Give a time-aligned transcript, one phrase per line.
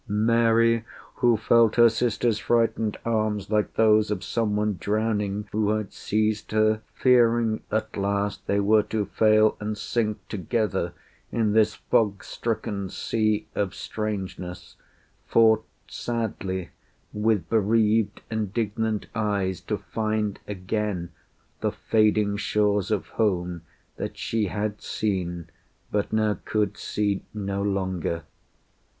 [0.07, 0.83] Mary,
[1.17, 6.81] who felt her sister's frightened arms Like those of someone drowning who had seized her,
[6.95, 10.93] Fearing at last they were to fail and sink Together
[11.31, 14.75] in this fog stricken sea of strangeness,
[15.27, 16.71] Fought sadly,
[17.13, 21.11] with bereaved indignant eyes, To find again
[21.59, 23.61] the fading shores of home
[23.97, 25.51] That she had seen
[25.91, 28.23] but now could see no longer.